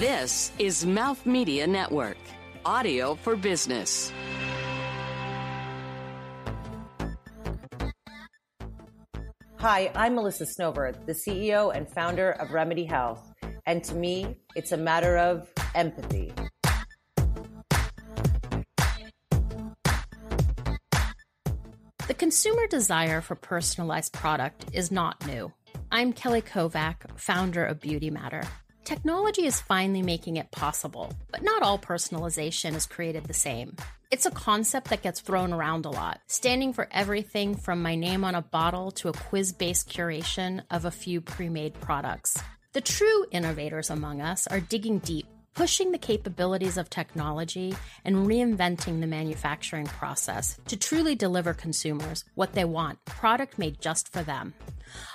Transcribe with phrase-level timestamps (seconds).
[0.00, 2.18] This is Mouth Media Network,
[2.66, 4.12] audio for business.
[9.56, 13.32] Hi, I'm Melissa Snover, the CEO and founder of Remedy Health.
[13.64, 16.30] And to me, it's a matter of empathy.
[22.06, 25.54] The consumer desire for personalized product is not new.
[25.90, 28.42] I'm Kelly Kovack, founder of Beauty Matter.
[28.86, 33.74] Technology is finally making it possible, but not all personalization is created the same.
[34.12, 38.22] It's a concept that gets thrown around a lot, standing for everything from my name
[38.22, 42.40] on a bottle to a quiz based curation of a few pre made products.
[42.74, 45.26] The true innovators among us are digging deep,
[45.56, 52.52] pushing the capabilities of technology and reinventing the manufacturing process to truly deliver consumers what
[52.52, 54.54] they want, product made just for them.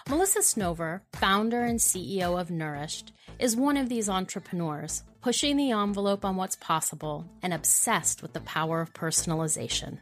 [0.10, 6.24] Melissa Snover, founder and CEO of Nourished, is one of these entrepreneurs, pushing the envelope
[6.24, 9.98] on what's possible and obsessed with the power of personalization.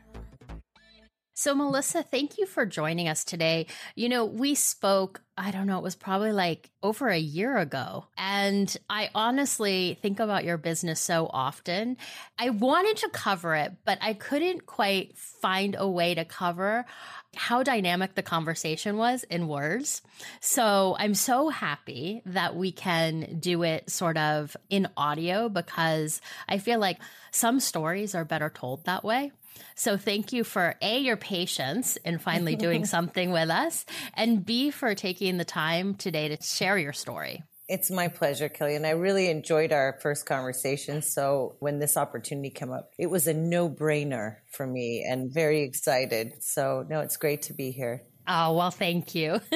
[1.40, 3.68] So, Melissa, thank you for joining us today.
[3.96, 8.08] You know, we spoke, I don't know, it was probably like over a year ago.
[8.18, 11.96] And I honestly think about your business so often.
[12.38, 16.86] I wanted to cover it, but I couldn't quite find a way to cover
[17.34, 20.02] how dynamic the conversation was in words.
[20.42, 26.58] So I'm so happy that we can do it sort of in audio because I
[26.58, 27.00] feel like
[27.32, 29.32] some stories are better told that way.
[29.76, 34.72] So thank you for A, your patience in finally doing something with us, and B,
[34.72, 37.44] for taking the time today to share your story.
[37.68, 38.76] It's my pleasure, Kelly.
[38.76, 41.04] And I really enjoyed our first conversation.
[41.04, 45.62] So when this opportunity came up, it was a no brainer for me and very
[45.62, 46.42] excited.
[46.42, 48.02] So no, it's great to be here.
[48.28, 49.40] Oh, well, thank you.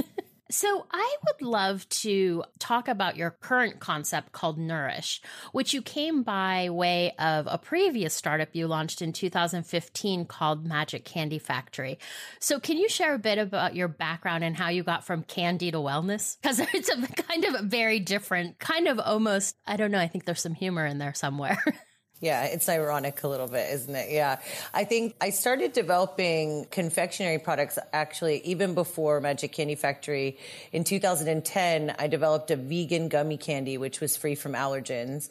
[0.54, 5.20] So, I would love to talk about your current concept called Nourish,
[5.52, 11.06] which you came by way of a previous startup you launched in 2015 called Magic
[11.06, 11.98] Candy Factory.
[12.40, 15.72] So, can you share a bit about your background and how you got from candy
[15.72, 16.38] to wellness?
[16.40, 20.08] Because it's a kind of a very different, kind of almost, I don't know, I
[20.08, 21.64] think there's some humor in there somewhere.
[22.24, 24.10] Yeah, it's ironic a little bit, isn't it?
[24.10, 24.40] Yeah.
[24.74, 30.38] I think I started developing confectionery products actually even before Magic Candy Factory.
[30.72, 35.28] In 2010, I developed a vegan gummy candy, which was free from allergens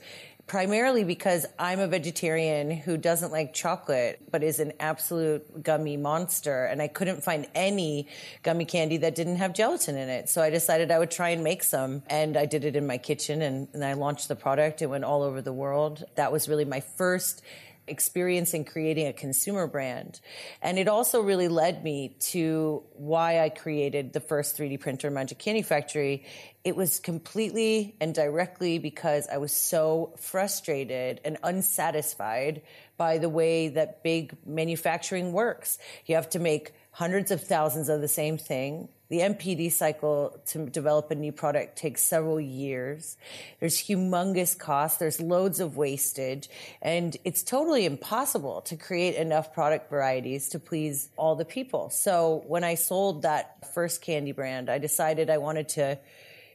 [0.53, 6.67] primarily because I'm a vegetarian who doesn't like chocolate, but is an absolute gummy monster.
[6.67, 8.07] And I couldn't find any
[8.43, 10.29] gummy candy that didn't have gelatin in it.
[10.29, 12.03] So I decided I would try and make some.
[12.07, 14.83] And I did it in my kitchen and, and I launched the product.
[14.83, 16.05] It went all over the world.
[16.17, 17.41] That was really my first
[17.87, 20.21] experience in creating a consumer brand.
[20.61, 25.39] And it also really led me to why I created the first 3D printer Magic
[25.39, 26.25] Candy Factory.
[26.65, 32.63] It was completely and directly because I was so frustrated and unsatisfied
[32.97, 35.79] by the way that big manufacturing works.
[36.07, 40.65] You have to make hundreds of thousands of the same thing the NPD cycle to
[40.71, 43.19] develop a new product takes several years.
[43.61, 44.97] There's humongous costs.
[44.97, 46.49] There's loads of wastage
[46.81, 51.91] and it's totally impossible to create enough product varieties to please all the people.
[51.91, 55.99] So when I sold that first candy brand, I decided I wanted to,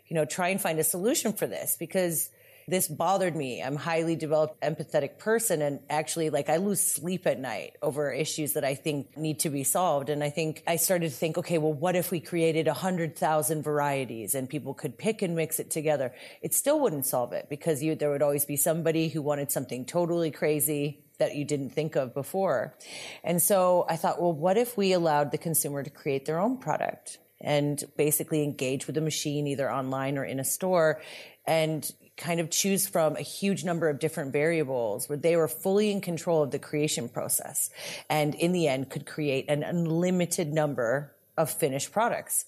[0.08, 2.32] you know, try and find a solution for this because
[2.68, 3.64] this bothered me.
[3.64, 5.62] I'm highly developed, empathetic person.
[5.62, 9.50] And actually, like, I lose sleep at night over issues that I think need to
[9.50, 10.10] be solved.
[10.10, 13.16] And I think I started to think, okay, well, what if we created a hundred
[13.16, 16.14] thousand varieties and people could pick and mix it together?
[16.42, 19.86] It still wouldn't solve it because you, there would always be somebody who wanted something
[19.86, 22.76] totally crazy that you didn't think of before.
[23.24, 26.58] And so I thought, well, what if we allowed the consumer to create their own
[26.58, 27.20] product?
[27.40, 31.00] and basically engage with the machine either online or in a store
[31.46, 35.92] and kind of choose from a huge number of different variables where they were fully
[35.92, 37.70] in control of the creation process
[38.10, 42.46] and in the end could create an unlimited number of finished products.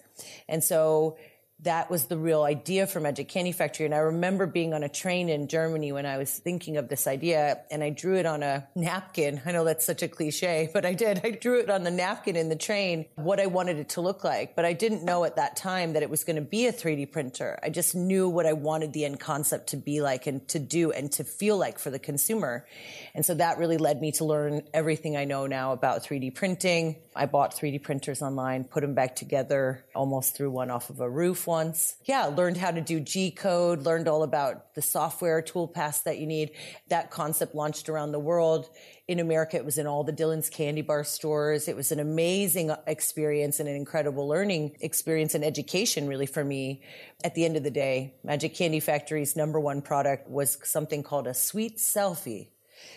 [0.48, 1.18] And so
[1.64, 3.86] that was the real idea for Magic Candy Factory.
[3.86, 7.06] And I remember being on a train in Germany when I was thinking of this
[7.06, 9.42] idea and I drew it on a napkin.
[9.46, 11.22] I know that's such a cliche, but I did.
[11.26, 14.24] I drew it on the napkin in the train, what I wanted it to look
[14.24, 14.56] like.
[14.56, 17.12] But I didn't know at that time that it was going to be a 3D
[17.12, 17.60] printer.
[17.62, 20.92] I just knew what I wanted the end concept to be like and to do
[20.92, 22.66] and to feel like for the consumer.
[23.14, 26.96] And so that really led me to learn everything I know now about 3D printing.
[27.16, 31.10] I bought 3D printers online, put them back together, almost threw one off of a
[31.10, 31.96] roof once.
[32.06, 36.28] Yeah, learned how to do G code, learned all about the software toolpaths that you
[36.28, 36.52] need.
[36.90, 38.70] That concept launched around the world.
[39.08, 41.68] In America, it was in all the Dylan's candy bar stores.
[41.68, 46.84] It was an amazing experience and an incredible learning experience and education really for me.
[47.24, 51.26] At the end of the day, Magic Candy Factory's number one product was something called
[51.26, 52.50] a sweet selfie.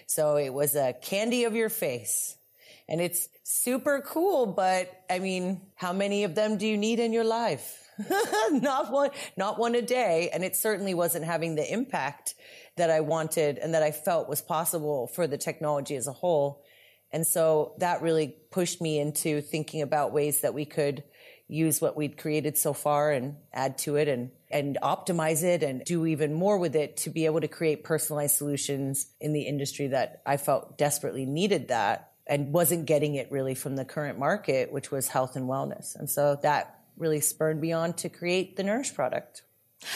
[0.07, 2.37] So it was a candy of your face
[2.87, 4.45] and it's super cool.
[4.45, 7.82] But I mean, how many of them do you need in your life?
[8.51, 10.31] not one, not one a day.
[10.33, 12.35] And it certainly wasn't having the impact
[12.77, 16.63] that I wanted and that I felt was possible for the technology as a whole.
[17.13, 21.05] And so that really pushed me into thinking about ways that we could
[21.49, 25.85] use what we'd created so far and add to it and, and optimize it and
[25.85, 29.89] do even more with it to be able to create personalized solutions in the industry
[29.89, 34.73] that I felt desperately needed that and wasn't getting it really from the current market,
[34.73, 35.95] which was health and wellness.
[35.95, 39.43] And so that really spurred me on to create the Nourish product.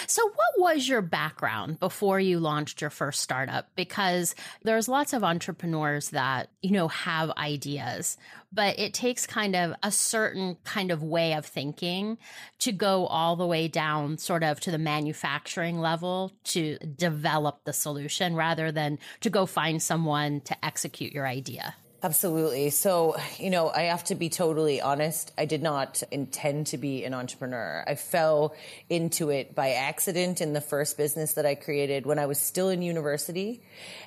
[0.06, 3.68] So, what was your background before you launched your first startup?
[3.76, 8.16] Because there's lots of entrepreneurs that, you know, have ideas,
[8.52, 12.18] but it takes kind of a certain kind of way of thinking
[12.60, 17.72] to go all the way down sort of to the manufacturing level to develop the
[17.72, 21.74] solution rather than to go find someone to execute your idea.
[22.02, 22.70] Absolutely.
[22.70, 25.32] So, you know, I have to be totally honest.
[25.38, 27.82] I did not intend to be an entrepreneur.
[27.86, 28.54] I fell
[28.90, 32.68] into it by accident in the first business that I created when I was still
[32.68, 33.62] in university.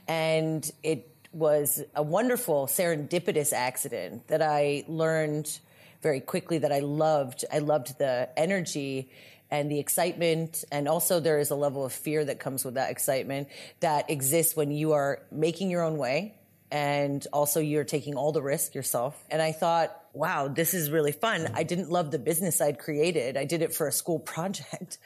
[0.08, 5.60] And it was a wonderful serendipitous accident that I learned
[6.02, 7.44] very quickly that I loved.
[7.52, 9.10] I loved the energy
[9.52, 10.64] and the excitement.
[10.72, 13.48] And also there is a level of fear that comes with that excitement
[13.80, 16.36] that exists when you are making your own way
[16.71, 19.21] and also you're taking all the risk yourself.
[19.30, 21.51] And I thought, wow, this is really fun.
[21.54, 23.38] I didn't love the business I'd created.
[23.38, 24.98] I did it for a school project,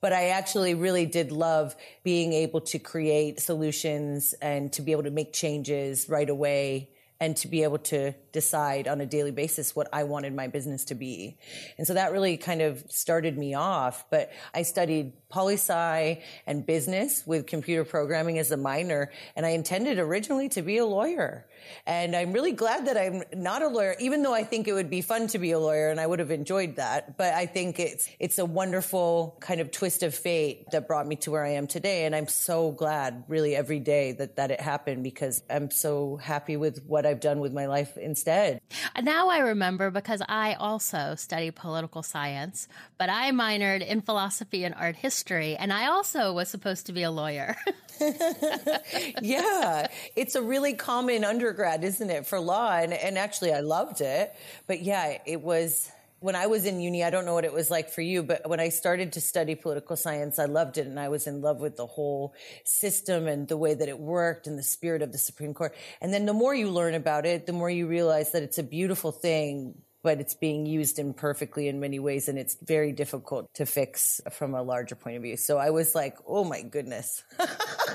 [0.00, 5.04] but I actually really did love being able to create solutions and to be able
[5.04, 6.88] to make changes right away
[7.22, 10.86] and to be able to decide on a daily basis what I wanted my business
[10.86, 11.38] to be.
[11.78, 14.04] And so that really kind of started me off.
[14.10, 19.12] But I studied poli sci and business with computer programming as a minor.
[19.36, 21.46] And I intended originally to be a lawyer.
[21.86, 24.90] And I'm really glad that I'm not a lawyer, even though I think it would
[24.90, 27.16] be fun to be a lawyer and I would have enjoyed that.
[27.16, 31.16] But I think it's, it's a wonderful kind of twist of fate that brought me
[31.16, 32.04] to where I am today.
[32.04, 36.56] And I'm so glad really every day that, that it happened because I'm so happy
[36.56, 38.60] with what I've done with my life instead.
[39.00, 42.68] Now I remember because I also study political science,
[42.98, 45.56] but I minored in philosophy and art history.
[45.56, 47.56] And I also was supposed to be a lawyer.
[49.22, 49.86] yeah,
[50.16, 52.72] it's a really common undergrad, isn't it, for law?
[52.72, 54.34] And, and actually, I loved it.
[54.66, 55.90] But yeah, it was
[56.20, 58.48] when I was in uni, I don't know what it was like for you, but
[58.48, 61.60] when I started to study political science, I loved it and I was in love
[61.60, 62.32] with the whole
[62.64, 65.74] system and the way that it worked and the spirit of the Supreme Court.
[66.00, 68.62] And then the more you learn about it, the more you realize that it's a
[68.62, 73.64] beautiful thing but it's being used imperfectly in many ways and it's very difficult to
[73.64, 75.36] fix from a larger point of view.
[75.36, 77.22] So I was like, oh my goodness,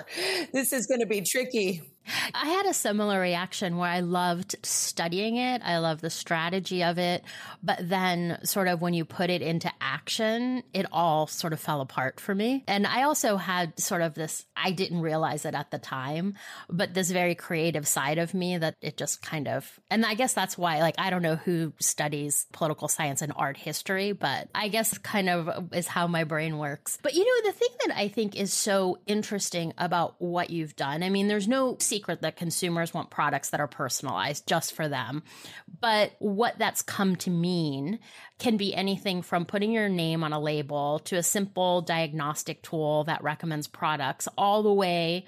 [0.51, 1.81] this is going to be tricky.
[2.33, 5.61] I had a similar reaction where I loved studying it.
[5.63, 7.23] I love the strategy of it.
[7.61, 11.81] But then, sort of, when you put it into action, it all sort of fell
[11.81, 12.63] apart for me.
[12.67, 16.35] And I also had sort of this, I didn't realize it at the time,
[16.69, 20.33] but this very creative side of me that it just kind of, and I guess
[20.33, 24.69] that's why, like, I don't know who studies political science and art history, but I
[24.69, 26.97] guess kind of is how my brain works.
[27.03, 31.03] But you know, the thing that I think is so interesting about what you've done,
[31.03, 35.23] I mean, there's no secret that consumers want products that are personalized just for them.
[35.79, 37.99] But what that's come to mean
[38.39, 43.03] can be anything from putting your name on a label to a simple diagnostic tool
[43.05, 45.25] that recommends products all the way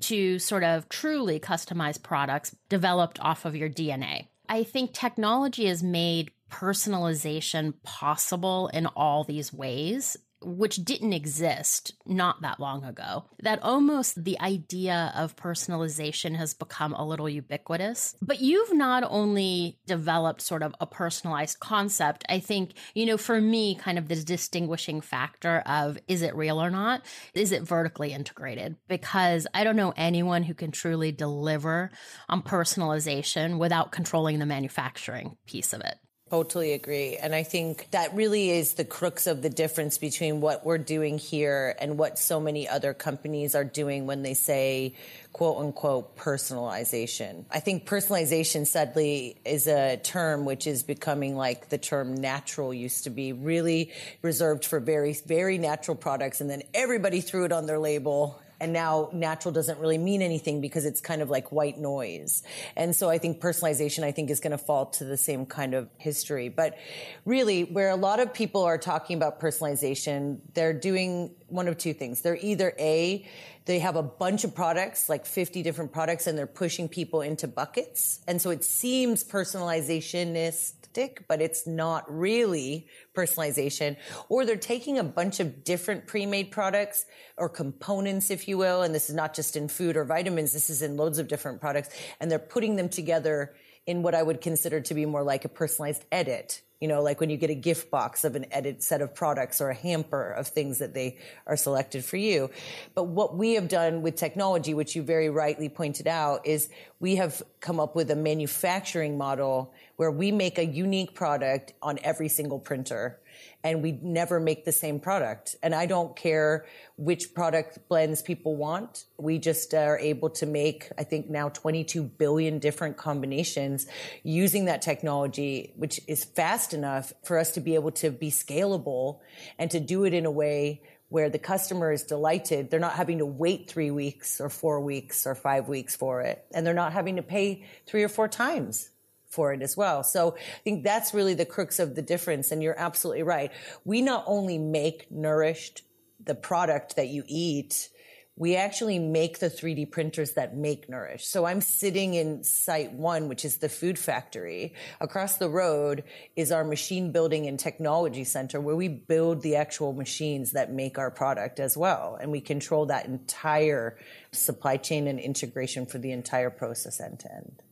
[0.00, 4.26] to sort of truly customized products developed off of your DNA.
[4.48, 12.42] I think technology has made personalization possible in all these ways which didn't exist not
[12.42, 13.24] that long ago.
[13.42, 18.14] That almost the idea of personalization has become a little ubiquitous.
[18.20, 23.40] But you've not only developed sort of a personalized concept, I think, you know, for
[23.40, 27.04] me, kind of the distinguishing factor of is it real or not?
[27.34, 28.76] Is it vertically integrated?
[28.88, 31.90] Because I don't know anyone who can truly deliver
[32.28, 35.96] on personalization without controlling the manufacturing piece of it.
[36.32, 37.18] Totally agree.
[37.18, 41.18] And I think that really is the crux of the difference between what we're doing
[41.18, 44.94] here and what so many other companies are doing when they say,
[45.34, 47.44] quote unquote, personalization.
[47.50, 53.04] I think personalization, sadly, is a term which is becoming like the term natural used
[53.04, 56.40] to be really reserved for very, very natural products.
[56.40, 60.60] And then everybody threw it on their label and now natural doesn't really mean anything
[60.60, 62.44] because it's kind of like white noise.
[62.76, 65.74] And so I think personalization, I think is going to fall to the same kind
[65.74, 66.48] of history.
[66.48, 66.78] But
[67.24, 71.92] really, where a lot of people are talking about personalization, they're doing one of two
[71.92, 72.22] things.
[72.22, 73.26] They're either A,
[73.64, 77.46] they have a bunch of products, like 50 different products, and they're pushing people into
[77.46, 78.20] buckets.
[78.26, 83.96] And so it seems personalizationistic, but it's not really personalization.
[84.28, 88.82] Or they're taking a bunch of different pre-made products or components, if you will.
[88.82, 90.52] And this is not just in food or vitamins.
[90.52, 91.90] This is in loads of different products
[92.20, 93.54] and they're putting them together
[93.86, 96.62] in what I would consider to be more like a personalized edit.
[96.82, 99.60] You know, like when you get a gift box of an edit set of products
[99.60, 102.50] or a hamper of things that they are selected for you.
[102.96, 107.14] But what we have done with technology, which you very rightly pointed out, is we
[107.16, 112.28] have come up with a manufacturing model where we make a unique product on every
[112.28, 113.20] single printer
[113.64, 115.56] and we never make the same product.
[115.62, 119.04] And I don't care which product blends people want.
[119.18, 123.86] We just are able to make, I think now 22 billion different combinations
[124.22, 129.20] using that technology, which is fast enough for us to be able to be scalable
[129.58, 132.70] and to do it in a way where the customer is delighted.
[132.70, 136.42] They're not having to wait three weeks or four weeks or five weeks for it.
[136.54, 138.88] And they're not having to pay three or four times
[139.32, 140.04] for it as well.
[140.04, 142.52] So I think that's really the crux of the difference.
[142.52, 143.50] And you're absolutely right.
[143.84, 145.82] We not only make nourished
[146.24, 147.88] the product that you eat,
[148.36, 151.26] we actually make the 3D printers that make Nourish.
[151.26, 154.74] So I'm sitting in site one, which is the food factory.
[155.00, 159.92] Across the road is our machine building and technology center where we build the actual
[159.92, 162.16] machines that make our product as well.
[162.20, 163.98] And we control that entire
[164.32, 167.62] supply chain and integration for the entire process end to end.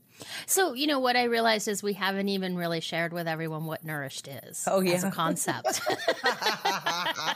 [0.47, 3.85] So, you know, what I realized is we haven't even really shared with everyone what
[3.85, 4.65] nourished is.
[4.67, 4.95] Oh, yeah.
[4.95, 5.81] As a concept.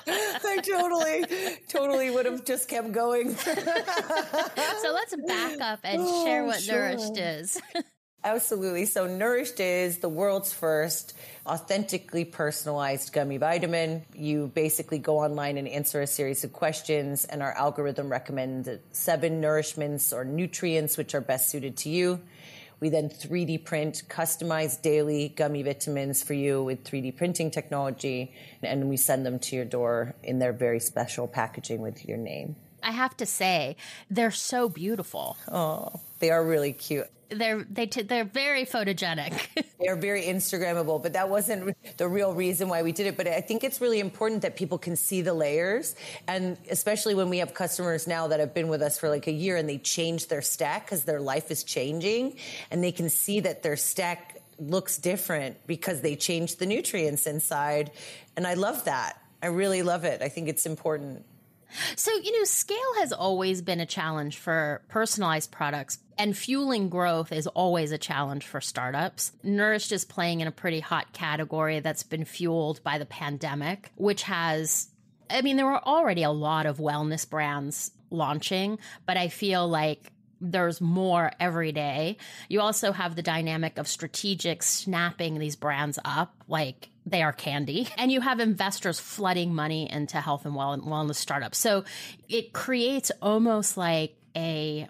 [0.06, 1.24] I totally,
[1.68, 3.34] totally would have just kept going.
[3.36, 3.54] so
[4.92, 6.90] let's back up and oh, share what sure.
[6.90, 7.60] nourished is.
[8.24, 8.86] Absolutely.
[8.86, 11.14] So, Nourished is the world's first
[11.46, 14.02] authentically personalized gummy vitamin.
[14.14, 19.42] You basically go online and answer a series of questions, and our algorithm recommends seven
[19.42, 22.18] nourishments or nutrients which are best suited to you.
[22.80, 28.88] We then 3D print customized daily gummy vitamins for you with 3D printing technology, and
[28.88, 32.56] we send them to your door in their very special packaging with your name.
[32.84, 33.76] I have to say,
[34.10, 35.36] they're so beautiful.
[35.50, 39.64] Oh, they are really cute they're they t- they're very photogenic.
[39.80, 43.16] they're very Instagrammable, but that wasn't the real reason why we did it.
[43.16, 45.94] But I think it's really important that people can see the layers,
[46.26, 49.32] and especially when we have customers now that have been with us for like a
[49.32, 52.36] year and they change their stack because their life is changing,
[52.70, 57.90] and they can see that their stack looks different because they changed the nutrients inside,
[58.36, 59.20] and I love that.
[59.42, 60.22] I really love it.
[60.22, 61.24] I think it's important.
[61.96, 67.32] So, you know, scale has always been a challenge for personalized products, and fueling growth
[67.32, 69.32] is always a challenge for startups.
[69.42, 74.22] Nourished is playing in a pretty hot category that's been fueled by the pandemic, which
[74.22, 74.88] has,
[75.28, 80.12] I mean, there were already a lot of wellness brands launching, but I feel like
[80.50, 82.16] there's more every day.
[82.48, 87.88] You also have the dynamic of strategic snapping these brands up like they are candy.
[87.98, 91.58] And you have investors flooding money into health and wellness startups.
[91.58, 91.84] So
[92.28, 94.88] it creates almost like a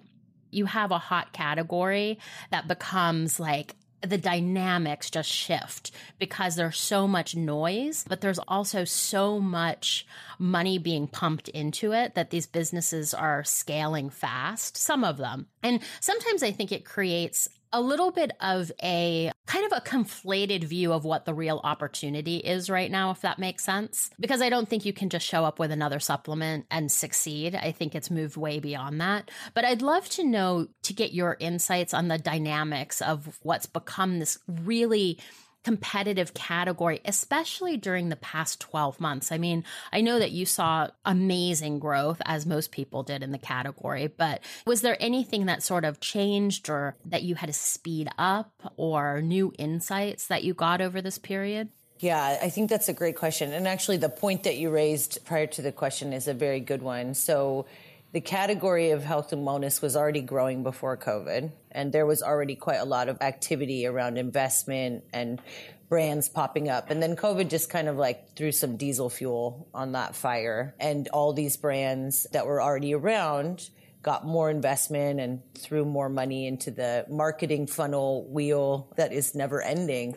[0.50, 2.18] you have a hot category
[2.50, 3.74] that becomes like
[4.06, 10.06] the dynamics just shift because there's so much noise, but there's also so much
[10.38, 15.46] money being pumped into it that these businesses are scaling fast, some of them.
[15.62, 20.62] And sometimes I think it creates a little bit of a kind of a conflated
[20.62, 24.10] view of what the real opportunity is right now, if that makes sense.
[24.20, 27.56] Because I don't think you can just show up with another supplement and succeed.
[27.56, 29.28] I think it's moved way beyond that.
[29.54, 34.20] But I'd love to know to get your insights on the dynamics of what's become
[34.20, 35.18] this really
[35.64, 39.32] competitive category, especially during the past 12 months.
[39.32, 43.38] I mean, I know that you saw amazing growth, as most people did in the
[43.38, 48.08] category, but was there anything that sort of changed or that you had to speed
[48.18, 51.70] up or new insights that you got over this period?
[52.00, 53.52] Yeah, I think that's a great question.
[53.52, 56.82] And actually, the point that you raised prior to the question is a very good
[56.82, 57.14] one.
[57.14, 57.66] So,
[58.14, 62.54] the category of health and wellness was already growing before COVID, and there was already
[62.54, 65.42] quite a lot of activity around investment and
[65.88, 66.90] brands popping up.
[66.90, 70.76] And then COVID just kind of like threw some diesel fuel on that fire.
[70.78, 73.68] And all these brands that were already around
[74.00, 79.60] got more investment and threw more money into the marketing funnel wheel that is never
[79.60, 80.14] ending.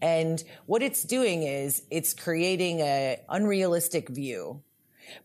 [0.00, 4.62] And what it's doing is it's creating a unrealistic view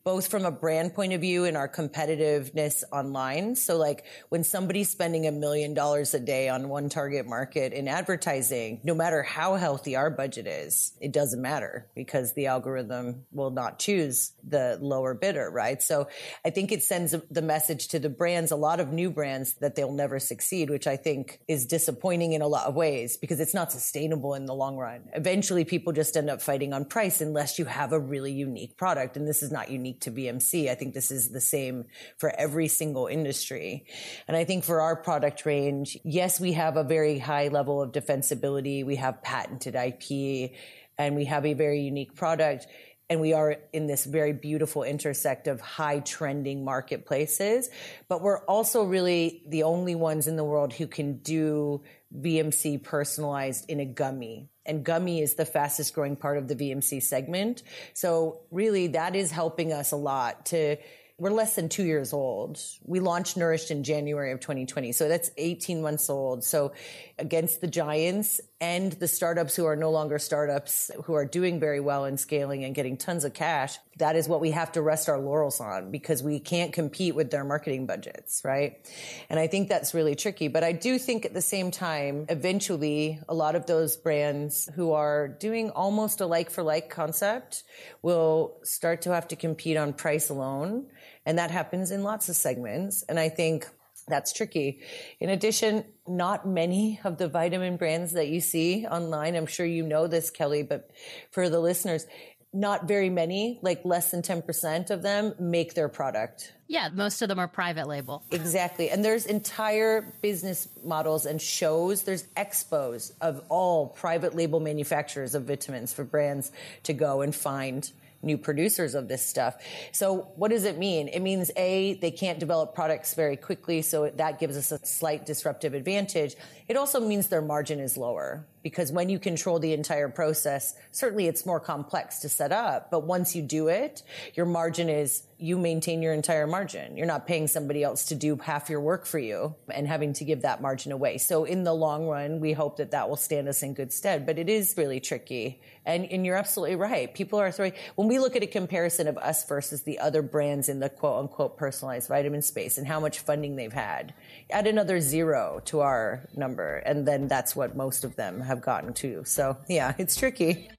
[0.04, 3.56] both from a brand point of view and our competitiveness online.
[3.56, 7.88] So like when somebody's spending a million dollars a day on one target market in
[7.88, 13.51] advertising, no matter how healthy our budget is, it doesn't matter because the algorithm will
[13.51, 15.82] not choose the lower bidder, right?
[15.82, 16.08] So
[16.44, 19.75] I think it sends the message to the brands, a lot of new brands that
[19.75, 23.54] they'll never succeed, which I think is disappointing in a lot of ways because it's
[23.54, 25.10] not sustainable in the long run.
[25.13, 29.18] Eventually people just end up fighting on price unless you have a really unique product.
[29.18, 30.70] And this is not unique to BMC.
[30.70, 31.86] I think this is the same
[32.17, 33.86] for every single industry.
[34.27, 37.91] And I think for our product range, yes, we have a very high level of
[37.91, 38.86] defensibility.
[38.86, 40.51] We have patented IP
[40.98, 42.67] and we have a very unique product
[43.10, 47.70] and we are in this very beautiful intersect of high trending marketplaces.
[48.08, 51.84] But we're also really the only ones in the world who can do
[52.15, 54.50] BMC personalized in a gummy.
[54.65, 57.63] And gummy is the fastest growing part of the VMC segment.
[57.93, 60.77] So really that is helping us a lot to
[61.17, 62.60] we're less than two years old.
[62.84, 64.91] We launched Nourished in January of 2020.
[64.91, 66.43] So that's 18 months old.
[66.43, 66.74] So
[67.17, 71.79] against the giants and the startups who are no longer startups, who are doing very
[71.79, 75.07] well in scaling and getting tons of cash, that is what we have to rest
[75.07, 78.86] our laurels on because we can't compete with their marketing budgets, right?
[79.29, 80.50] And I think that's really tricky.
[80.50, 84.91] But I do think at the same time, eventually, a lot of those brands who
[84.91, 87.63] are doing almost a like for like concept
[88.01, 90.88] will start to have to compete on price alone
[91.25, 93.03] and that happens in lots of segments.
[93.03, 93.67] And I think
[94.08, 94.82] that's tricky.
[95.20, 99.84] In addition, not many of the vitamin brands that you see online, I'm sure you
[99.84, 100.91] know this, Kelly, but
[101.32, 102.05] for the listeners,
[102.53, 106.53] not very many, like less than 10% of them make their product.
[106.67, 108.24] Yeah, most of them are private label.
[108.32, 108.89] Exactly.
[108.89, 112.03] And there's entire business models and shows.
[112.03, 116.51] There's expos of all private label manufacturers of vitamins for brands
[116.84, 117.91] to go and find
[118.25, 119.58] new producers of this stuff.
[119.91, 121.08] So what does it mean?
[121.08, 123.82] It means A, they can't develop products very quickly.
[123.82, 126.36] So that gives us a slight disruptive advantage.
[126.67, 131.27] It also means their margin is lower because when you control the entire process, certainly
[131.27, 132.89] it's more complex to set up.
[132.89, 134.01] But once you do it,
[134.34, 136.95] your margin is you maintain your entire margin.
[136.95, 140.25] You're not paying somebody else to do half your work for you and having to
[140.25, 141.17] give that margin away.
[141.17, 144.25] So in the long run, we hope that that will stand us in good stead,
[144.25, 145.61] but it is really tricky.
[145.85, 147.13] And, and you're absolutely right.
[147.13, 150.70] People are throwing, when we look at a comparison of us versus the other brands
[150.70, 154.13] in the quote unquote personalized vitamin space and how much funding they've had,
[154.50, 156.77] add another zero to our number.
[156.77, 159.24] And then that's what most of them have gotten to.
[159.25, 160.70] So yeah, it's tricky.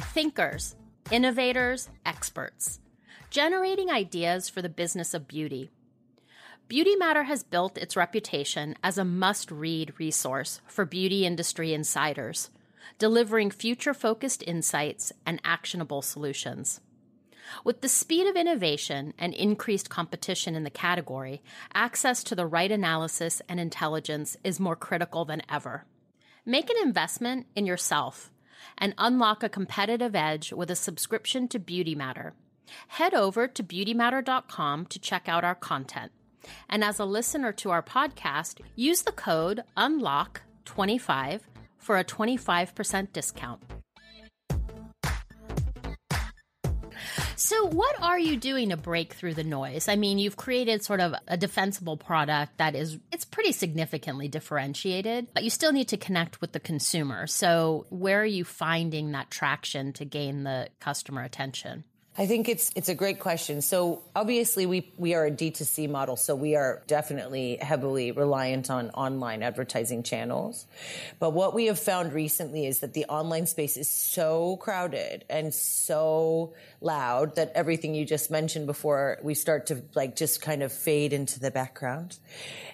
[0.00, 0.76] Thinkers,
[1.10, 2.80] innovators, experts,
[3.30, 5.70] generating ideas for the business of beauty.
[6.68, 12.50] Beauty Matter has built its reputation as a must read resource for beauty industry insiders,
[12.98, 16.80] delivering future focused insights and actionable solutions.
[17.64, 21.42] With the speed of innovation and increased competition in the category,
[21.74, 25.84] access to the right analysis and intelligence is more critical than ever.
[26.44, 28.30] Make an investment in yourself
[28.78, 32.34] and unlock a competitive edge with a subscription to Beauty Matter.
[32.88, 36.12] Head over to beautymatter.com to check out our content.
[36.68, 41.40] And as a listener to our podcast, use the code UNLOCK25
[41.78, 43.62] for a 25% discount.
[47.36, 49.88] So, what are you doing to break through the noise?
[49.88, 55.28] I mean, you've created sort of a defensible product that is it's pretty significantly differentiated,
[55.34, 57.26] but you still need to connect with the consumer.
[57.26, 61.84] So, where are you finding that traction to gain the customer attention?
[62.16, 63.62] I think it's it's a great question.
[63.62, 68.90] So obviously we we are a D2C model, so we are definitely heavily reliant on
[68.90, 70.66] online advertising channels.
[71.18, 75.54] But what we have found recently is that the online space is so crowded and
[75.54, 80.72] so loud that everything you just mentioned before we start to like just kind of
[80.72, 82.18] fade into the background.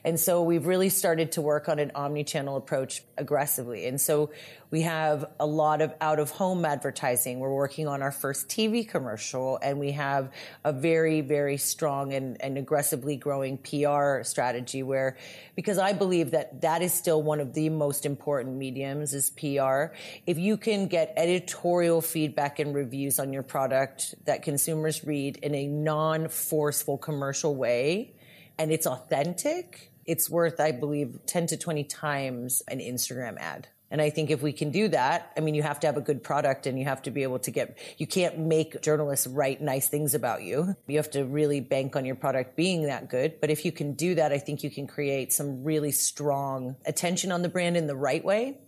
[0.05, 3.87] And so we've really started to work on an omni-channel approach aggressively.
[3.87, 4.31] And so
[4.71, 7.41] we have a lot of out of home advertising.
[7.41, 10.31] We're working on our first TV commercial and we have
[10.65, 15.17] a very, very strong and, and aggressively growing PR strategy where,
[15.57, 19.95] because I believe that that is still one of the most important mediums is PR.
[20.27, 25.55] If you can get editorial feedback and reviews on your product that consumers read in
[25.55, 28.15] a non-forceful commercial way,
[28.59, 33.69] and it's authentic, it's worth, I believe, 10 to 20 times an Instagram ad.
[33.91, 36.03] And I think if we can do that, I mean, you have to have a
[36.03, 39.63] good product and you have to be able to get, you can't make journalists write
[39.63, 40.77] nice things about you.
[40.87, 43.41] You have to really bank on your product being that good.
[43.41, 47.33] But if you can do that, I think you can create some really strong attention
[47.33, 48.59] on the brand in the right way.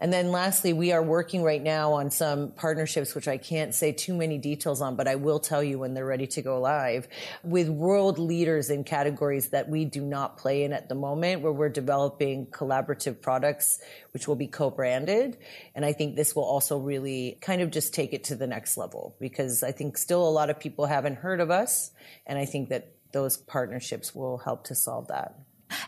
[0.00, 3.90] And then lastly, we are working right now on some partnerships, which I can't say
[3.90, 7.08] too many details on, but I will tell you when they're ready to go live
[7.42, 11.52] with world leaders in categories that we do not play in at the moment, where
[11.52, 13.80] we're developing collaborative products,
[14.12, 15.38] which will be co branded.
[15.74, 18.76] And I think this will also really kind of just take it to the next
[18.76, 21.90] level because I think still a lot of people haven't heard of us.
[22.26, 25.34] And I think that those partnerships will help to solve that.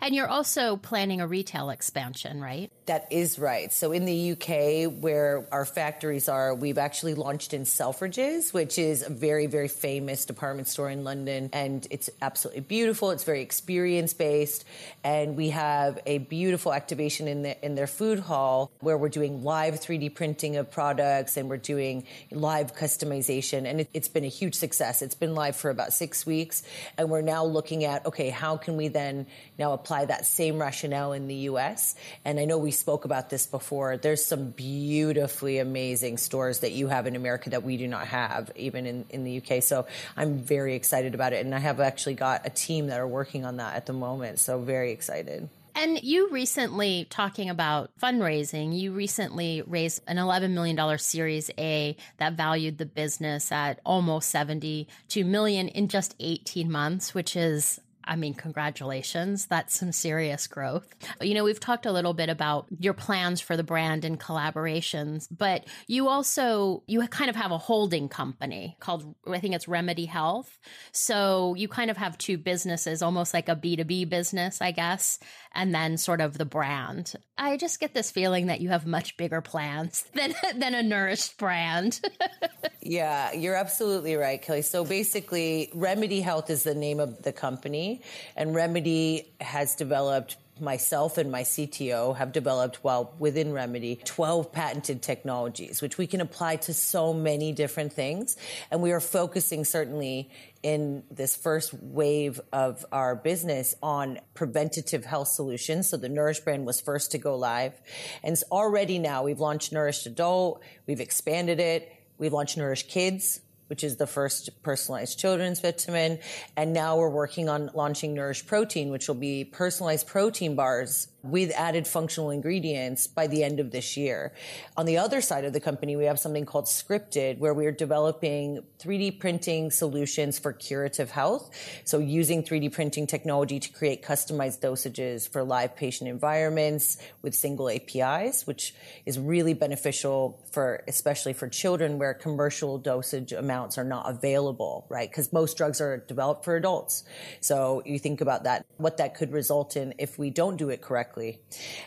[0.00, 2.70] And you're also planning a retail expansion, right?
[2.86, 3.72] That is right.
[3.72, 9.02] So in the UK, where our factories are, we've actually launched in Selfridges, which is
[9.02, 11.50] a very, very famous department store in London.
[11.52, 13.10] And it's absolutely beautiful.
[13.10, 14.64] It's very experience based.
[15.04, 19.44] And we have a beautiful activation in, the, in their food hall where we're doing
[19.44, 23.66] live 3D printing of products and we're doing live customization.
[23.66, 25.02] And it, it's been a huge success.
[25.02, 26.62] It's been live for about six weeks.
[26.98, 29.26] And we're now looking at, okay, how can we then
[29.58, 31.94] now apply that same rationale in the US?
[32.24, 33.96] And I know we spoke about this before.
[33.96, 38.50] There's some beautifully amazing stores that you have in America that we do not have,
[38.56, 39.62] even in, in the UK.
[39.62, 41.44] So I'm very excited about it.
[41.44, 44.38] And I have actually got a team that are working on that at the moment.
[44.38, 45.48] So very excited.
[45.74, 52.34] And you recently, talking about fundraising, you recently raised an $11 million Series A that
[52.34, 58.34] valued the business at almost 72 million in just 18 months, which is I mean,
[58.34, 59.46] congratulations.
[59.46, 60.92] That's some serious growth.
[61.20, 65.28] You know, we've talked a little bit about your plans for the brand and collaborations,
[65.30, 70.06] but you also, you kind of have a holding company called, I think it's Remedy
[70.06, 70.58] Health.
[70.90, 75.20] So you kind of have two businesses, almost like a B2B business, I guess,
[75.54, 77.14] and then sort of the brand.
[77.38, 81.38] I just get this feeling that you have much bigger plans than, than a nourished
[81.38, 82.00] brand.
[82.82, 84.62] yeah, you're absolutely right, Kelly.
[84.62, 87.99] So basically, Remedy Health is the name of the company
[88.36, 95.02] and Remedy has developed myself and my CTO have developed while within Remedy 12 patented
[95.02, 98.36] technologies, which we can apply to so many different things.
[98.70, 100.30] And we are focusing certainly
[100.62, 105.88] in this first wave of our business on preventative health solutions.
[105.88, 107.80] So the Nourish brand was first to go live.
[108.22, 110.62] And already now we've launched Nourished Adult.
[110.86, 111.90] We've expanded it.
[112.18, 116.18] We've launched Nourish Kids which is the first personalized children's vitamin.
[116.56, 121.50] And now we're working on launching Nourish Protein, which will be personalized protein bars with
[121.52, 124.32] added functional ingredients by the end of this year.
[124.76, 127.72] On the other side of the company, we have something called Scripted, where we are
[127.72, 131.50] developing 3D printing solutions for curative health.
[131.84, 137.68] So using 3D printing technology to create customized dosages for live patient environments with single
[137.68, 144.08] APIs, which is really beneficial for, especially for children where commercial dosage amounts are not
[144.08, 145.10] available, right?
[145.10, 147.04] Because most drugs are developed for adults.
[147.40, 150.80] So you think about that, what that could result in if we don't do it
[150.80, 151.40] correctly correctly.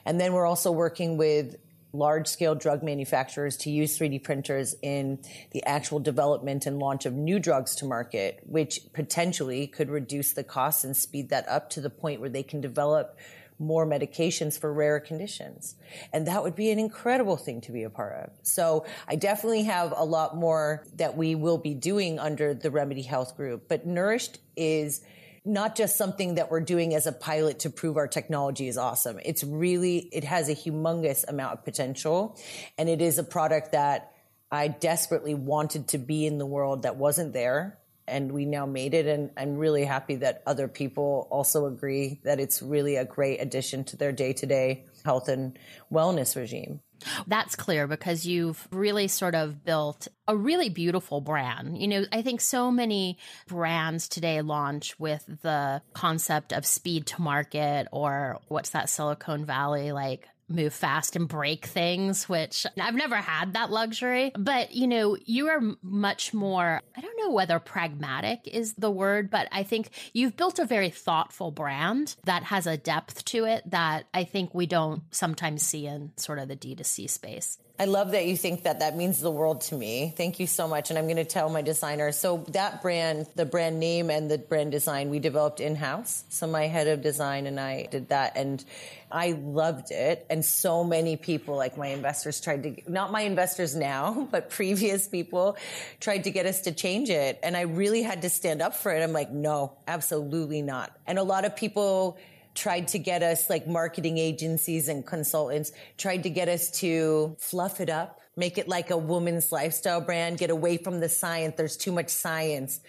[0.06, 1.56] And then we're also working with
[1.96, 5.20] large scale drug manufacturers to use 3D printers in
[5.52, 10.44] the actual development and launch of new drugs to market, which potentially could reduce the
[10.44, 13.18] costs and speed that up to the point where they can develop
[13.60, 15.76] more medications for rare conditions.
[16.12, 18.32] And that would be an incredible thing to be a part of.
[18.42, 23.04] So I definitely have a lot more that we will be doing under the Remedy
[23.04, 25.04] Health Group, but Nourished is
[25.46, 29.20] not just something that we're doing as a pilot to prove our technology is awesome.
[29.24, 32.40] It's really, it has a humongous amount of potential.
[32.78, 34.14] And it is a product that
[34.52, 37.78] I desperately wanted to be in the world that wasn't there.
[38.08, 39.06] And we now made it.
[39.06, 43.84] And I'm really happy that other people also agree that it's really a great addition
[43.86, 45.58] to their day to day health and
[45.92, 46.82] wellness regime.
[47.28, 51.78] That's clear because you've really sort of built a really beautiful brand.
[51.78, 57.22] You know, I think so many brands today launch with the concept of speed to
[57.22, 63.16] market or what's that Silicon Valley like move fast and break things, which I've never
[63.16, 64.32] had that luxury.
[64.38, 69.30] But, you know, you are much more, I don't know whether pragmatic is the word,
[69.30, 73.70] but I think you've built a very thoughtful brand that has a depth to it
[73.72, 77.58] that I think we don't sometimes see in sort of the D2C space.
[77.80, 80.14] I love that you think that that means the world to me.
[80.16, 80.92] Thank you so much.
[80.92, 82.12] And I'm going to tell my designer.
[82.12, 86.24] So that brand, the brand name and the brand design we developed in house.
[86.30, 88.64] So my head of design and I did that and
[89.12, 90.24] I loved it.
[90.30, 95.08] And so many people, like my investors tried to, not my investors now, but previous
[95.08, 95.58] people
[96.00, 97.40] tried to get us to change it.
[97.42, 99.02] And I really had to stand up for it.
[99.02, 100.96] I'm like, no, absolutely not.
[101.08, 102.20] And a lot of people
[102.56, 107.82] tried to get us like marketing agencies and consultants tried to get us to fluff
[107.82, 111.56] it up make it like a woman's lifestyle brand, get away from the science.
[111.58, 112.80] There's too much science.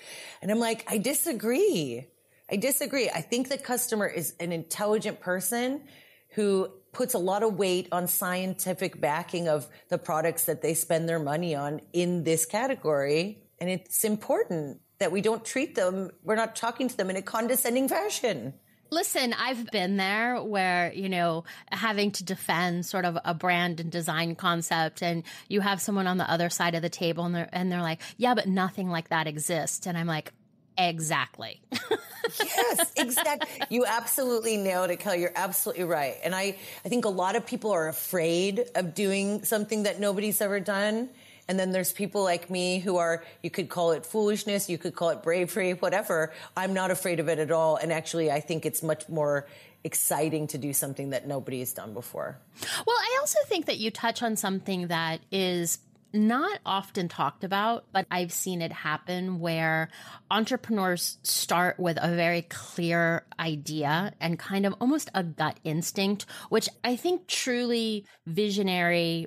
[0.41, 2.07] And I'm like, I disagree.
[2.51, 3.11] I disagree.
[3.11, 5.83] I think the customer is an intelligent person
[6.31, 11.09] who puts a lot of weight on scientific backing of the products that they spend
[11.09, 13.43] their money on in this category.
[13.61, 17.23] And it's important that we don't treat them, we're not talking to them in a
[17.23, 18.55] condescending fashion.
[18.95, 23.91] Listen, I've been there where, you know, having to defend sort of a brand and
[23.91, 27.49] design concept and you have someone on the other side of the table and they're,
[27.53, 29.89] and they're like, yeah, but nothing like that exists.
[29.89, 30.33] And I'm like,
[30.79, 31.61] exactly.
[32.39, 33.67] yes, exactly.
[33.69, 35.23] You absolutely nailed it, Kelly.
[35.23, 36.15] You're absolutely right.
[36.23, 40.41] And I, I think a lot of people are afraid of doing something that nobody's
[40.41, 41.09] ever done.
[41.49, 44.95] And then there's people like me who are, you could call it foolishness, you could
[44.95, 46.33] call it bravery, whatever.
[46.57, 47.77] I'm not afraid of it at all.
[47.77, 49.47] And actually, I think it's much more
[49.85, 52.39] exciting to do something that nobody has done before.
[52.87, 55.79] Well, I also think that you touch on something that is
[56.15, 59.89] not often talked about, but I've seen it happen where
[60.31, 66.69] entrepreneurs start with a very clear idea and kind of almost a gut instinct, which
[66.85, 69.27] I think truly visionary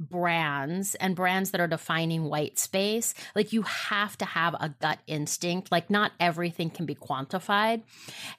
[0.00, 4.98] brands and brands that are defining white space, like you have to have a gut
[5.06, 5.72] instinct.
[5.72, 7.82] Like not everything can be quantified.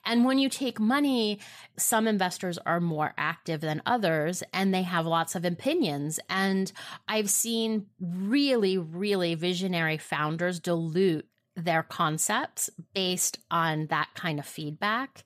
[0.04, 1.40] And when you take money,
[1.76, 6.20] some investors are more active than others and they have lots of opinions.
[6.28, 6.70] And
[7.06, 15.24] I've seen really, really visionary founders dilute their concepts based on that kind of feedback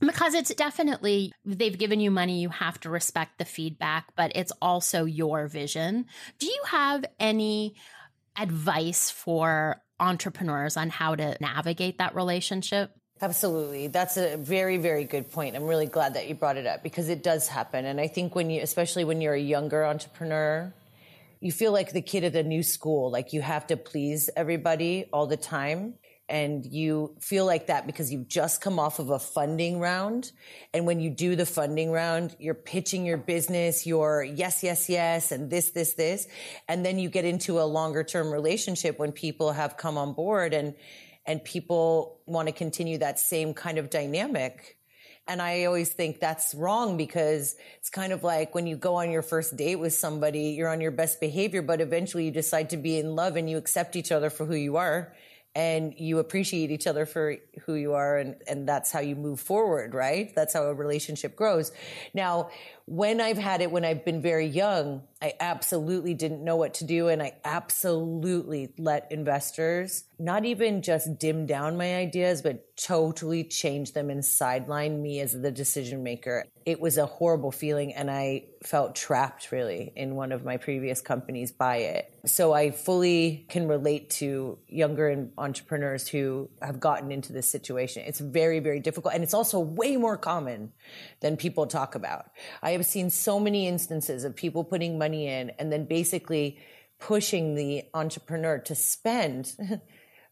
[0.00, 4.52] because it's definitely they've given you money you have to respect the feedback but it's
[4.60, 6.06] also your vision
[6.38, 7.74] do you have any
[8.36, 13.88] advice for entrepreneurs on how to navigate that relationship Absolutely.
[13.88, 15.54] That's a very, very good point.
[15.54, 17.84] I'm really glad that you brought it up because it does happen.
[17.84, 20.72] And I think when you, especially when you're a younger entrepreneur,
[21.38, 25.04] you feel like the kid at a new school, like you have to please everybody
[25.12, 25.94] all the time
[26.30, 30.30] and you feel like that because you've just come off of a funding round.
[30.72, 35.32] And when you do the funding round, you're pitching your business, you're yes, yes, yes,
[35.32, 36.28] and this, this, this.
[36.68, 40.54] And then you get into a longer term relationship when people have come on board
[40.54, 40.74] and,
[41.26, 44.76] and people want to continue that same kind of dynamic.
[45.26, 49.10] And I always think that's wrong because it's kind of like when you go on
[49.10, 52.76] your first date with somebody, you're on your best behavior, but eventually you decide to
[52.76, 55.12] be in love and you accept each other for who you are
[55.54, 59.40] and you appreciate each other for who you are and, and that's how you move
[59.40, 60.32] forward right?
[60.34, 61.72] That's how a relationship grows.
[62.14, 62.50] Now
[62.90, 66.84] when I've had it when I've been very young, I absolutely didn't know what to
[66.84, 67.06] do.
[67.06, 73.92] And I absolutely let investors not even just dim down my ideas, but totally change
[73.92, 76.46] them and sideline me as the decision maker.
[76.66, 77.94] It was a horrible feeling.
[77.94, 82.12] And I felt trapped really in one of my previous companies by it.
[82.26, 88.04] So I fully can relate to younger entrepreneurs who have gotten into this situation.
[88.06, 89.14] It's very, very difficult.
[89.14, 90.72] And it's also way more common
[91.20, 92.26] than people talk about.
[92.62, 96.58] I have seen so many instances of people putting money in and then basically
[96.98, 99.54] pushing the entrepreneur to spend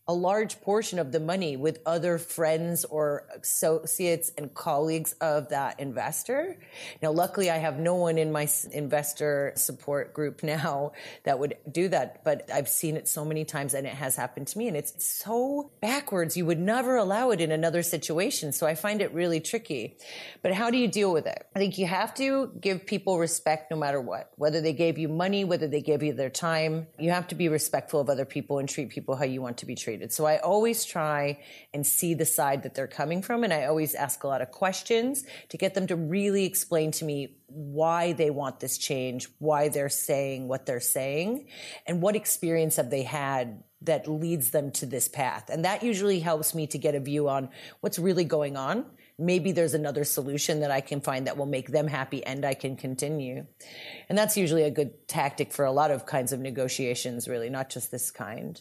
[0.09, 5.79] a large portion of the money with other friends or associates and colleagues of that
[5.79, 6.57] investor.
[7.03, 10.93] Now, luckily, I have no one in my investor support group now
[11.25, 14.47] that would do that, but I've seen it so many times and it has happened
[14.49, 14.67] to me.
[14.67, 16.39] And it's so backwards.
[16.39, 18.53] You would never allow it in another situation.
[18.53, 19.99] So I find it really tricky.
[20.41, 21.47] But how do you deal with it?
[21.55, 25.09] I think you have to give people respect no matter what, whether they gave you
[25.11, 26.87] money, whether they gave you their time.
[26.99, 29.67] You have to be respectful of other people and treat people how you want to
[29.67, 30.13] be treated treated.
[30.13, 31.41] So I always try
[31.75, 33.45] and see the side that they're coming from.
[33.45, 37.05] And I always ask a lot of questions to get them to really explain to
[37.05, 41.49] me why they want this change, why they're saying what they're saying,
[41.87, 45.51] and what experience have they had that leads them to this path.
[45.51, 47.49] And that usually helps me to get a view on
[47.81, 48.85] what's really going on
[49.19, 52.55] maybe there's another solution that I can find that will make them happy and I
[52.55, 53.47] can continue.
[54.09, 57.69] And that's usually a good tactic for a lot of kinds of negotiations, really, not
[57.69, 58.61] just this kind.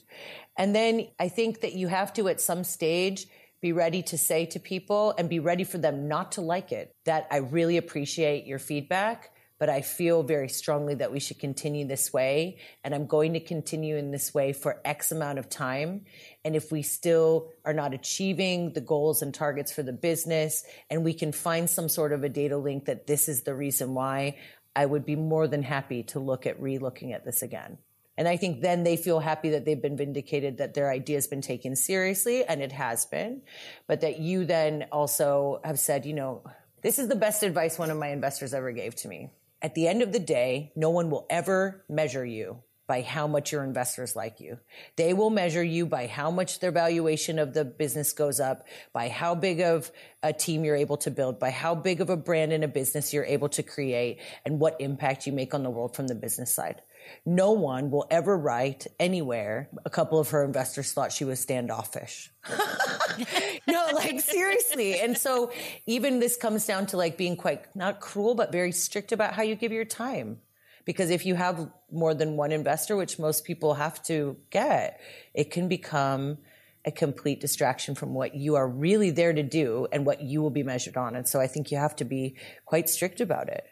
[0.57, 3.27] And then I think that you have to, at some stage,
[3.61, 6.95] be ready to say to people and be ready for them not to like it
[7.05, 11.87] that I really appreciate your feedback but I feel very strongly that we should continue
[11.87, 12.59] this way.
[12.83, 16.05] And I'm going to continue in this way for X amount of time.
[16.45, 21.03] And if we still are not achieving the goals and targets for the business, and
[21.03, 24.37] we can find some sort of a data link that this is the reason why,
[24.75, 27.79] I would be more than happy to look at re looking at this again.
[28.17, 31.27] And I think then they feel happy that they've been vindicated, that their idea has
[31.27, 33.43] been taken seriously, and it has been.
[33.85, 36.43] But that you then also have said, you know,
[36.81, 39.29] this is the best advice one of my investors ever gave to me.
[39.61, 43.51] At the end of the day, no one will ever measure you by how much
[43.51, 44.57] your investors like you.
[44.95, 49.09] They will measure you by how much their valuation of the business goes up, by
[49.09, 49.91] how big of
[50.23, 53.13] a team you're able to build, by how big of a brand in a business
[53.13, 56.53] you're able to create, and what impact you make on the world from the business
[56.53, 56.81] side.
[57.25, 59.69] No one will ever write anywhere.
[59.85, 62.31] A couple of her investors thought she was standoffish.
[63.67, 64.99] no, like seriously.
[64.99, 65.51] And so
[65.85, 69.43] even this comes down to like being quite not cruel, but very strict about how
[69.43, 70.39] you give your time.
[70.85, 75.01] Because if you have more than one investor, which most people have to get,
[75.33, 76.37] it can become
[76.85, 80.49] a complete distraction from what you are really there to do and what you will
[80.49, 81.17] be measured on.
[81.17, 83.65] And so I think you have to be quite strict about it.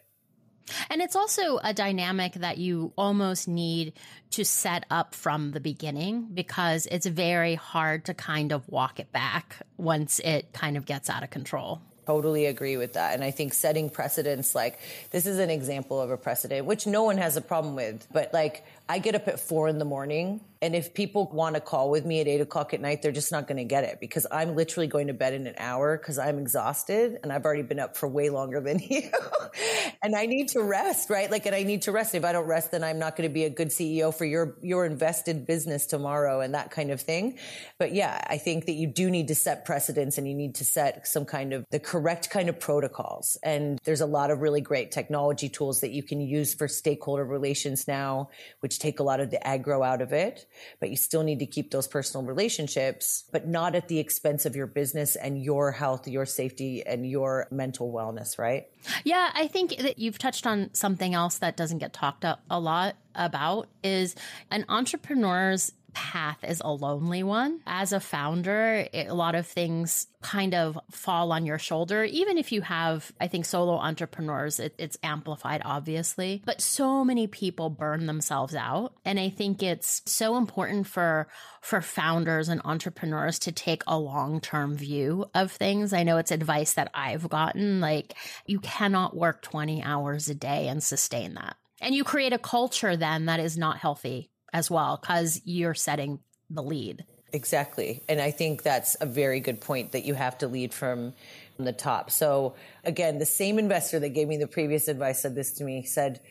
[0.90, 3.94] And it's also a dynamic that you almost need
[4.32, 9.12] to set up from the beginning because it's very hard to kind of walk it
[9.12, 11.82] back once it kind of gets out of control.
[12.06, 13.16] Totally agree with that.
[13.16, 17.04] And I think setting precedents, like this is an example of a precedent, which no
[17.04, 20.42] one has a problem with, but like I get up at four in the morning
[20.66, 23.32] and if people want to call with me at eight o'clock at night, they're just
[23.32, 26.18] not going to get it because I'm literally going to bed in an hour because
[26.18, 29.12] I'm exhausted and I've already been up for way longer than you.
[30.02, 31.30] and I need to rest, right?
[31.30, 32.16] Like, and I need to rest.
[32.16, 34.58] If I don't rest, then I'm not going to be a good CEO for your,
[34.64, 37.38] your invested business tomorrow and that kind of thing.
[37.78, 40.66] But yeah, I think that you do need to set precedents and you need to
[40.66, 43.38] set some kind of the correct kind of protocols.
[43.44, 47.24] And there's a lot of really great technology tools that you can use for stakeholder
[47.24, 48.30] relations now,
[48.62, 50.46] which take a lot of the aggro out of it
[50.80, 54.56] but you still need to keep those personal relationships, but not at the expense of
[54.56, 58.68] your business and your health, your safety, and your mental wellness, right?
[59.04, 62.96] Yeah, I think that you've touched on something else that doesn't get talked a lot
[63.16, 64.16] about is
[64.52, 67.62] an entrepreneur's path is a lonely one.
[67.66, 72.04] As a founder, it, a lot of things kind of fall on your shoulder.
[72.04, 76.44] Even if you have, I think, solo entrepreneurs, it, it's amplified, obviously.
[76.46, 78.94] But so many people burn themselves out.
[79.06, 81.28] And I think it's so important for,
[81.62, 85.94] for founders and entrepreneurs to take a long term view of things.
[85.94, 87.80] I know it's advice that I've gotten.
[87.80, 91.56] Like, you cannot work 20 hours a day and sustain that.
[91.82, 96.18] And you create a culture then that is not healthy as well because you're setting
[96.50, 97.04] the lead.
[97.34, 98.02] Exactly.
[98.08, 101.14] And I think that's a very good point that you have to lead from
[101.60, 102.10] the top.
[102.10, 105.84] So again, the same investor that gave me the previous advice said this to me,
[105.84, 106.22] said,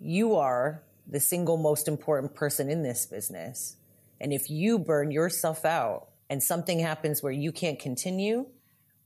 [0.00, 3.76] you are the single most important person in this business.
[4.20, 8.46] And if you burn yourself out and something happens where you can't continue,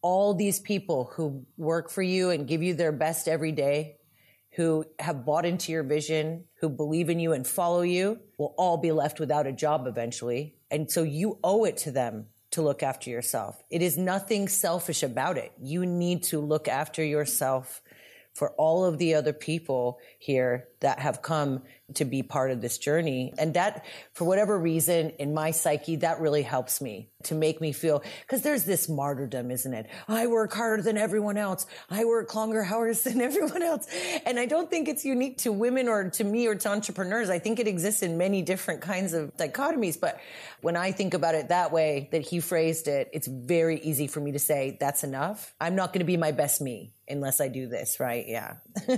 [0.01, 3.97] all these people who work for you and give you their best every day
[4.55, 8.77] who have bought into your vision, who believe in you and follow you, will all
[8.77, 10.55] be left without a job eventually.
[10.71, 13.63] And so you owe it to them to look after yourself.
[13.71, 15.53] It is nothing selfish about it.
[15.61, 17.83] You need to look after yourself
[18.35, 21.63] for all of the other people here that have come
[21.95, 23.33] to be part of this journey.
[23.39, 27.73] And that, for whatever reason, in my psyche, that really helps me to make me
[27.73, 29.89] feel, cause there's this martyrdom, isn't it?
[30.09, 31.67] I work harder than everyone else.
[31.91, 33.87] I work longer hours than everyone else.
[34.27, 37.31] And I don't think it's unique to women or to me or to entrepreneurs.
[37.31, 40.01] I think it exists in many different kinds of dichotomies.
[40.01, 40.21] But
[40.63, 44.21] when I think about it that way, that he phrased it, it's very easy for
[44.21, 45.55] me to say, that's enough.
[45.61, 48.25] I'm not going to be my best me unless I do this, right?
[48.27, 48.55] Yeah.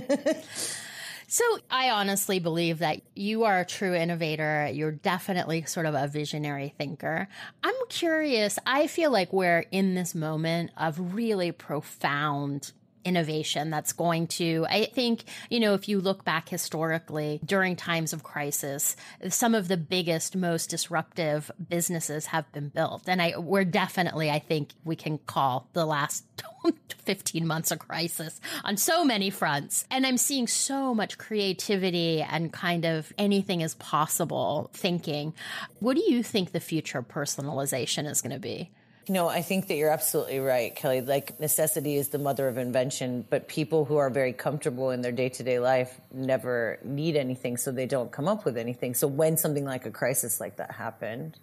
[1.27, 4.69] So I honestly believe that you are a true innovator.
[4.71, 7.27] You're definitely sort of a visionary thinker.
[7.63, 8.59] I'm curious.
[8.65, 12.73] I feel like we're in this moment of really profound
[13.05, 18.11] innovation that's going to, I think, you know, if you look back historically during times
[18.11, 18.95] of crisis,
[19.29, 23.03] some of the biggest, most disruptive businesses have been built.
[23.07, 26.25] And I, we're definitely, I think we can call the last
[27.05, 29.85] 15 months a crisis on so many fronts.
[29.91, 35.33] And I'm seeing so much creativity and kind of anything is possible thinking.
[35.79, 38.71] What do you think the future of personalization is going to be?
[39.07, 41.01] No, I think that you're absolutely right, Kelly.
[41.01, 45.11] Like necessity is the mother of invention, but people who are very comfortable in their
[45.11, 48.95] day to day life never need anything, so they don't come up with anything.
[48.95, 51.37] So when something like a crisis like that happened,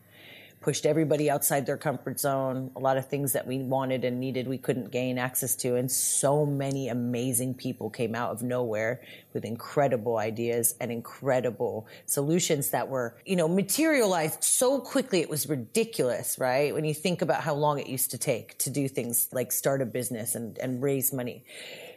[0.62, 2.70] pushed everybody outside their comfort zone.
[2.76, 5.76] A lot of things that we wanted and needed, we couldn't gain access to.
[5.76, 12.70] And so many amazing people came out of nowhere with incredible ideas and incredible solutions
[12.70, 15.20] that were, you know, materialized so quickly.
[15.20, 16.72] It was ridiculous, right?
[16.72, 19.82] When you think about how long it used to take to do things like start
[19.82, 21.44] a business and, and raise money.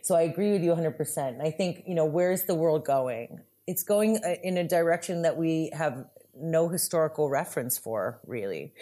[0.02, 1.18] So I agree with you 100%.
[1.30, 3.42] And I think, you know, where's the world going?
[3.68, 6.06] it's going uh, in a direction that we have
[6.38, 8.74] no historical reference for really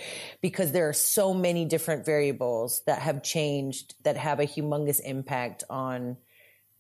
[0.41, 5.63] because there are so many different variables that have changed that have a humongous impact
[5.69, 6.17] on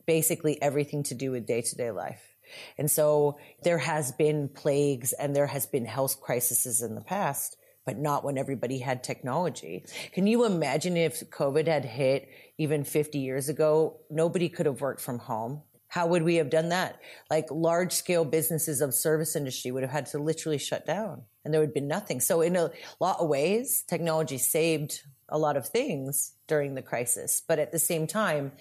[0.05, 2.35] basically everything to do with day-to-day life
[2.77, 7.57] and so there has been plagues and there has been health crises in the past
[7.85, 9.83] but not when everybody had technology.
[10.13, 13.99] Can you imagine if COVID had hit even 50 years ago?
[14.09, 15.63] Nobody could have worked from home.
[15.93, 16.99] How would we have done that?
[17.29, 21.53] Like large scale businesses of service industry would have had to literally shut down and
[21.53, 22.19] there would have been nothing.
[22.19, 27.43] So in a lot of ways, technology saved a lot of things during the crisis.
[27.47, 28.53] But at the same time,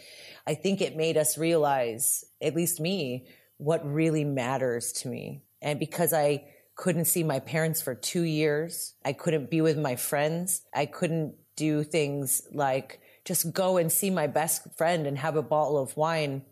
[0.47, 3.27] I think it made us realize, at least me,
[3.57, 5.41] what really matters to me.
[5.63, 9.97] And because I couldn't see my parents for two years, I couldn't be with my
[9.97, 10.67] friends.
[10.75, 15.43] I couldn't do things like just go and see my best friend and have a
[15.43, 16.43] bottle of wine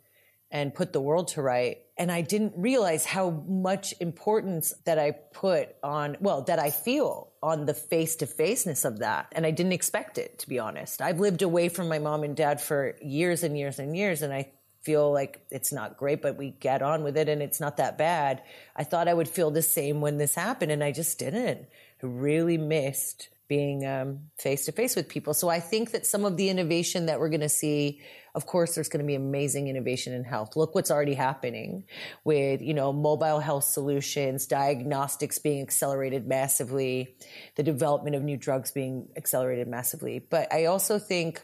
[0.51, 1.79] and put the world to right.
[1.97, 7.31] And I didn't realize how much importance that I put on, well, that I feel
[7.43, 9.29] on the face to faceness of that.
[9.33, 11.03] And I didn't expect it, to be honest.
[11.03, 14.23] I've lived away from my mom and dad for years and years and years.
[14.23, 14.51] And I
[14.83, 17.99] feel like it's not great, but we get on with it and it's not that
[17.99, 18.43] bad.
[18.75, 21.67] I thought I would feel the same when this happened and I just didn't.
[22.03, 25.35] I really missed being face to face with people.
[25.35, 28.01] So I think that some of the innovation that we're going to see,
[28.35, 30.57] of course, there's going to be amazing innovation in health.
[30.57, 31.85] Look what's already happening
[32.25, 37.17] with, you know, mobile health solutions, diagnostics being accelerated massively,
[37.57, 40.19] the development of new drugs being accelerated massively.
[40.19, 41.43] But I also think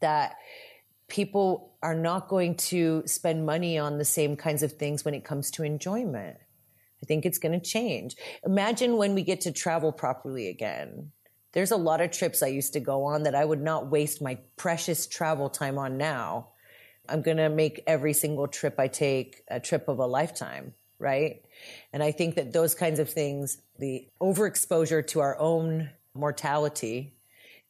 [0.00, 0.36] that
[1.08, 5.24] people are not going to spend money on the same kinds of things when it
[5.24, 6.36] comes to enjoyment.
[7.02, 8.16] I think it's going to change.
[8.46, 11.12] Imagine when we get to travel properly again.
[11.54, 14.20] There's a lot of trips I used to go on that I would not waste
[14.20, 16.48] my precious travel time on now.
[17.08, 21.44] I'm going to make every single trip I take a trip of a lifetime, right?
[21.92, 27.14] And I think that those kinds of things, the overexposure to our own mortality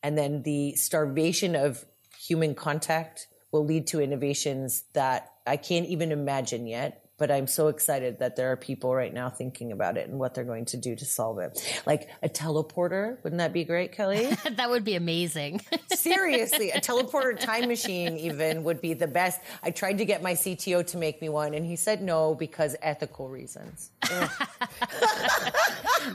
[0.02, 1.84] and then the starvation of
[2.18, 7.68] human contact will lead to innovations that I can't even imagine yet but I'm so
[7.68, 10.76] excited that there are people right now thinking about it and what they're going to
[10.76, 11.82] do to solve it.
[11.86, 14.36] Like a teleporter, wouldn't that be great, Kelly?
[14.50, 15.60] that would be amazing.
[15.94, 19.40] Seriously, a teleporter time machine even would be the best.
[19.62, 22.74] I tried to get my CTO to make me one and he said no because
[22.82, 23.92] ethical reasons.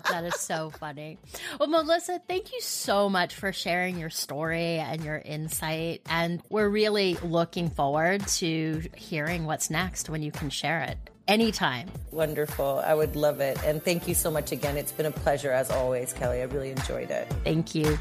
[0.10, 1.18] that is so funny.
[1.60, 6.02] Well, Melissa, thank you so much for sharing your story and your insight.
[6.10, 10.98] And we're really looking forward to hearing what's next when you can share it it
[11.28, 11.90] anytime.
[12.12, 12.82] Wonderful.
[12.86, 13.58] I would love it.
[13.64, 14.76] And thank you so much again.
[14.76, 16.42] It's been a pleasure as always, Kelly.
[16.42, 17.32] I really enjoyed it.
[17.44, 17.98] Thank you.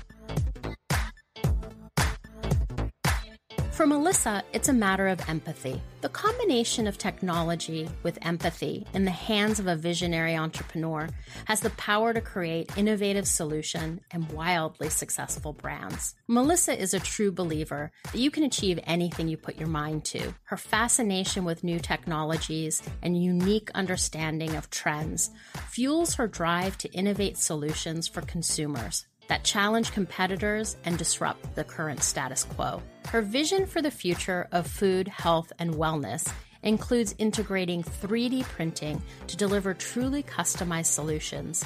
[3.78, 5.80] For Melissa, it's a matter of empathy.
[6.00, 11.08] The combination of technology with empathy in the hands of a visionary entrepreneur
[11.44, 16.16] has the power to create innovative solution and wildly successful brands.
[16.26, 20.34] Melissa is a true believer that you can achieve anything you put your mind to.
[20.42, 25.30] Her fascination with new technologies and unique understanding of trends
[25.68, 32.02] fuels her drive to innovate solutions for consumers that challenge competitors and disrupt the current
[32.02, 32.82] status quo.
[33.08, 36.30] Her vision for the future of food, health, and wellness
[36.62, 41.64] includes integrating 3D printing to deliver truly customized solutions,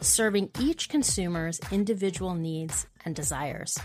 [0.00, 3.78] serving each consumer's individual needs and desires.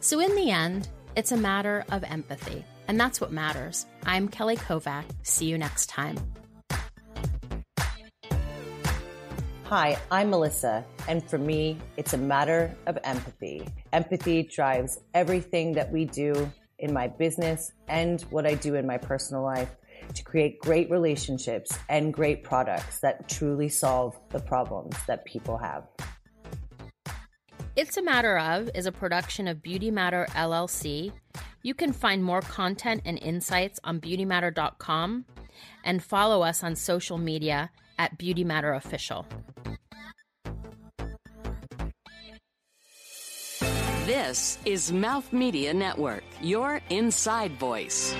[0.00, 3.86] So, in the end, it's a matter of empathy, and that's what matters.
[4.04, 5.04] I'm Kelly Kovack.
[5.22, 6.16] See you next time.
[9.68, 13.68] Hi, I'm Melissa, and for me, it's a matter of empathy.
[13.92, 18.96] Empathy drives everything that we do in my business and what I do in my
[18.96, 19.76] personal life
[20.14, 25.86] to create great relationships and great products that truly solve the problems that people have.
[27.76, 31.12] It's a Matter of is a production of BeautyMatter LLC.
[31.62, 35.26] You can find more content and insights on beautymatter.com
[35.84, 39.26] and follow us on social media at BeautyMatter Official.
[44.06, 48.14] This is Mouth Media Network, your inside voice.